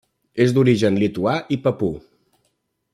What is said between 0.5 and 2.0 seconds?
d'origen lituà i papú.